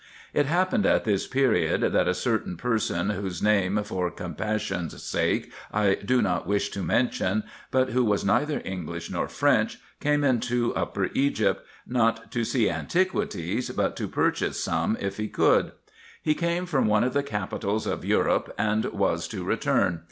It 0.33 0.47
happened 0.47 0.87
at 0.87 1.03
this 1.03 1.27
period 1.27 1.81
that 1.81 2.07
a 2.07 2.15
certain 2.15 2.57
person, 2.57 3.11
whose 3.11 3.43
name, 3.43 3.83
for 3.83 4.09
compassion's 4.09 4.99
sake, 5.03 5.51
I 5.71 5.93
do 5.93 6.23
not 6.23 6.47
wish 6.47 6.69
to 6.69 6.81
mention, 6.81 7.43
but 7.69 7.89
who 7.91 8.03
was 8.03 8.25
neither 8.25 8.63
English 8.65 9.11
nor 9.11 9.27
French, 9.27 9.77
came 9.99 10.23
into 10.23 10.73
3a2 10.73 10.93
364 10.93 11.03
RESEARCHES 11.03 11.29
AND 11.29 11.37
OPERATIONS 11.37 11.41
Upper 11.45 11.53
Egypt, 11.53 11.67
not 12.25 12.31
to 12.31 12.43
see 12.43 12.69
antiquities, 12.71 13.69
but 13.69 13.95
to 13.95 14.07
purchase 14.07 14.63
some 14.63 14.97
if 14.99 15.17
he 15.17 15.27
could. 15.27 15.71
He 16.19 16.33
came 16.33 16.65
from 16.65 16.87
one 16.87 17.03
of 17.03 17.13
the 17.13 17.21
capitals 17.21 17.85
of 17.85 18.03
Europe, 18.03 18.51
and 18.57 18.85
was 18.85 19.27
to 19.27 19.43
return. 19.43 19.99